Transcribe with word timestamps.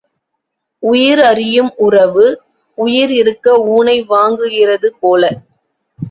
உயிர் 0.83 1.19
அறியும் 1.21 1.73
உறவு, 1.77 2.25
உயிர் 2.77 3.11
இருக்க 3.11 3.55
ஊனை 3.67 4.01
வாங்குகிறது 4.03 4.89
போல. 4.99 5.23